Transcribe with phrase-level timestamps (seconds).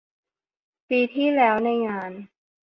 [0.89, 2.11] ปีที่แล้วในงาน